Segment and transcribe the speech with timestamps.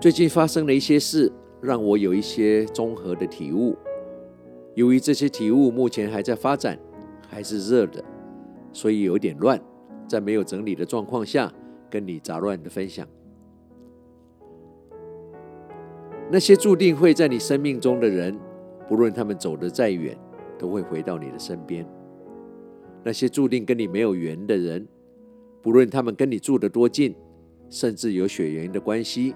[0.00, 3.76] 最近发生了一些事，让我有一些综合的体悟。
[4.74, 6.78] 由于这些体悟目前还在发展，
[7.28, 8.02] 还是热的，
[8.72, 9.60] 所以有点乱，
[10.08, 11.52] 在没有整理的状况下，
[11.90, 13.06] 跟你杂乱的分享。
[16.30, 18.34] 那些注定会在你生命中的人，
[18.88, 20.16] 不论他们走得再远，
[20.58, 21.86] 都会回到你的身边。
[23.04, 24.88] 那些注定跟你没有缘的人，
[25.60, 27.14] 不论他们跟你住得多近，
[27.68, 29.34] 甚至有血缘的关系。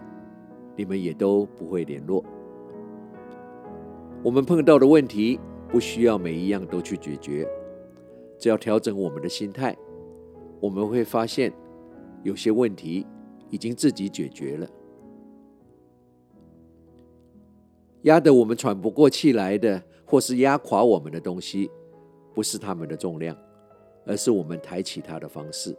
[0.77, 2.25] 你们也都不会联络。
[4.23, 5.39] 我们碰到的问题，
[5.69, 7.47] 不需要每一样都去解决，
[8.39, 9.77] 只要调整我们的心态，
[10.61, 11.53] 我们会发现
[12.23, 13.07] 有些问题
[13.51, 14.67] 已经自己解决了。
[18.03, 21.71] 压得我们喘不过气来的，或是压垮我们的东西，
[22.35, 23.37] 不是他们的重量，
[24.07, 25.77] 而是我们抬起它的方式。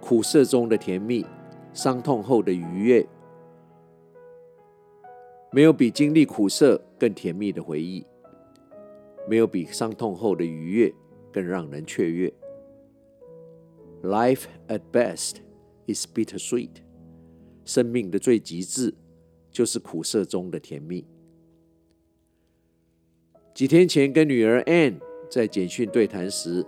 [0.00, 1.24] 苦涩中的甜蜜。
[1.74, 3.04] 伤痛后的愉悦，
[5.50, 8.06] 没有比经历苦涩更甜蜜的回忆，
[9.28, 10.94] 没有比伤痛后的愉悦
[11.32, 12.32] 更让人雀跃。
[14.04, 15.38] Life at best
[15.88, 16.70] is bittersweet，
[17.64, 18.94] 生命的最极致
[19.50, 21.04] 就是苦涩中的甜蜜。
[23.52, 26.64] 几天前跟女儿 Anne 在简讯对谈时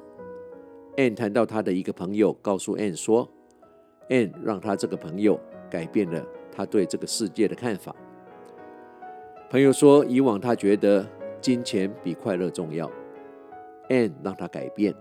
[0.96, 3.32] ，Anne 谈到她的一个朋友告诉 Anne 说。
[4.08, 7.94] Ann 让他这个朋友改变了他对这个世界的看法。
[9.50, 11.06] 朋友说，以往他觉得
[11.40, 12.90] 金钱比快乐重要
[13.88, 14.94] ，Ann 让他改变，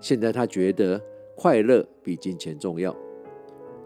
[0.00, 1.00] 现在他觉得
[1.36, 2.94] 快乐比金钱重要。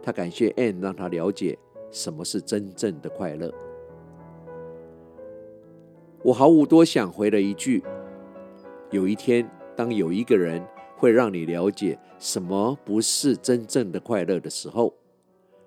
[0.03, 1.59] 他感谢 Ann 让他了解
[1.91, 3.53] 什么是真正的快乐。
[6.23, 7.83] 我毫无多想，回了一句：
[8.91, 10.63] 有一天，当有一个人。
[10.99, 14.93] 会让你了解什么不是真正的快乐的时候，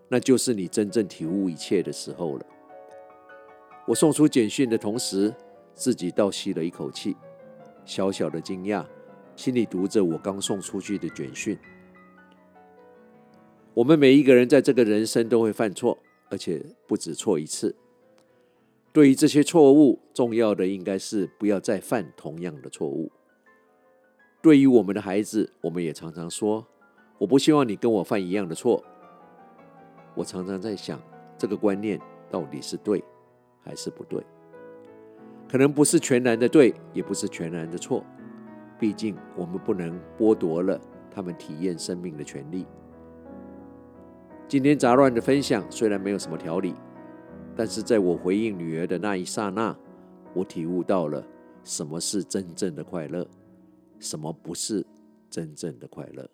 [0.09, 2.45] 那就是你真正体悟一切的时候了。
[3.87, 5.33] 我送出简讯的同时，
[5.73, 7.15] 自己倒吸了一口气，
[7.85, 8.85] 小小的惊讶，
[9.37, 11.57] 心里读着我刚送出去的简讯。
[13.73, 15.97] 我们每一个人在这个人生都会犯错，
[16.29, 17.73] 而且不止错一次。
[18.91, 23.09] 对于这些错误，重要的应该是不要再犯同样的错误。
[24.41, 26.65] 对于我们的孩子，我们也常常说
[27.19, 28.83] ：“我不希望你跟我犯一样的错。”
[30.15, 30.99] 我常常在想，
[31.37, 33.03] 这个观念到底是对
[33.63, 34.25] 还是不对？
[35.47, 38.03] 可能不是全然的对，也不是全然的错。
[38.79, 40.81] 毕竟，我们不能剥夺了
[41.13, 42.65] 他们体验生命的权利。
[44.47, 46.73] 今天杂乱的分享虽然没有什么条理，
[47.55, 49.77] 但是在我回应女儿的那一刹那，
[50.33, 51.23] 我体悟到了
[51.63, 53.27] 什么是真正的快乐。
[54.01, 54.85] 什么不是
[55.29, 56.29] 真正的快乐？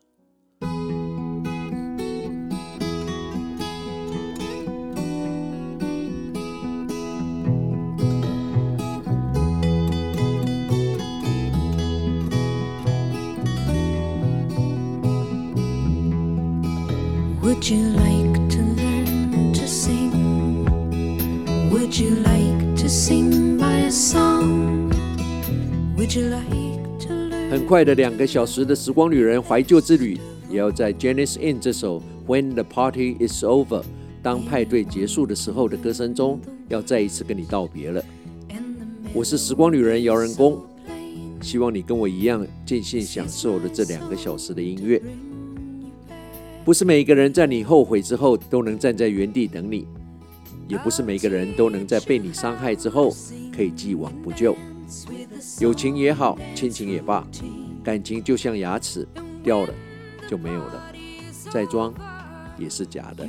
[27.58, 30.16] 很快的两个小时的时光旅人怀旧之旅，
[30.48, 33.82] 也要在 Janice In 这首 When the Party Is Over，
[34.22, 38.06] 当派对结束的时候的歌声中，要再一次跟你道别了。
[39.12, 40.62] 我是时光旅人姚仁恭，
[41.42, 45.02] 希望你跟我一样尽兴享受了这两个小时的音乐。
[46.64, 49.88] 不是每一个人在你后悔之后都能站在原地等你，
[50.68, 53.12] 也不是每个人都能在被你伤害之后
[53.52, 54.56] 可以既往不咎。
[55.60, 57.28] 友情也好，亲情也罢，
[57.84, 59.08] 感情就像牙齿，
[59.44, 59.74] 掉了
[60.30, 60.94] 就没有了，
[61.52, 61.94] 再装
[62.58, 63.28] 也是假的。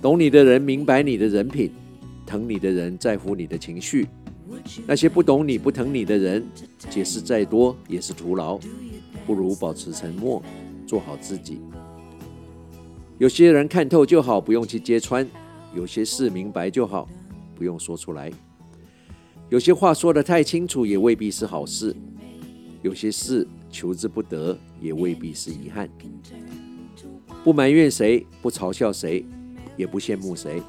[0.00, 1.72] 懂你的人明白你的人品，
[2.24, 4.06] 疼你的人在乎你的情绪。
[4.86, 6.46] 那些不懂你不疼你的人，
[6.90, 8.58] 解释再多也是徒劳，
[9.26, 10.42] 不如保持沉默，
[10.86, 11.60] 做好自己。
[13.18, 15.24] 有些人看透就好，不用去揭穿；
[15.74, 17.08] 有些事明白就好，
[17.54, 18.32] 不用说出来。
[19.48, 21.94] 有些话说得太清楚，也未必是好事；
[22.82, 25.88] 有些事求之不得，也未必是遗憾。
[27.42, 29.24] 不埋怨谁，不嘲笑谁，
[29.74, 30.62] 也不羡慕谁。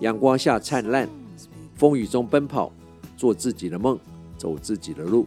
[0.00, 1.08] 阳光下灿烂，
[1.76, 2.70] 风雨中奔跑，
[3.16, 3.98] 做自己的梦，
[4.36, 5.26] 走自己的路。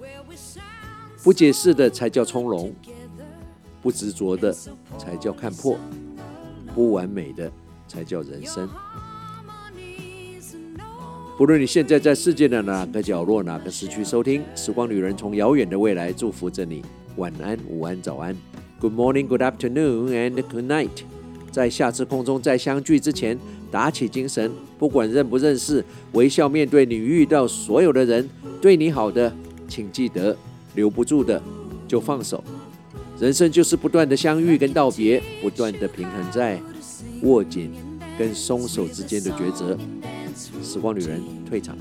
[1.24, 2.72] 不解释的才叫从容，
[3.82, 4.56] 不执着的
[5.00, 5.80] 才叫看破，
[6.76, 7.52] 不完美的
[7.88, 8.70] 才叫人生。
[11.42, 16.84] 无论你现在在世界的哪个角落、哪个时区收听，时光旅人从遥远的未来祝福着你。
[17.16, 18.38] 晚安、午安、早安
[18.80, 21.02] ，Good morning, Good afternoon, and Good night。
[21.52, 23.40] 在下次空中再相聚之前，
[23.72, 28.30] 打起精神，不管认不认识，微笑面对你遇到所有的人。
[28.62, 29.36] 对你好的，
[29.68, 30.36] 请记得；
[30.76, 31.42] 留不住的，
[31.88, 32.44] 就放手。
[33.20, 36.62] 人生就是不断的相遇跟道别，不断的平衡在
[37.24, 37.72] 握紧
[38.16, 39.76] 跟松手之间的抉择。
[40.36, 41.76] 时光旅人退场。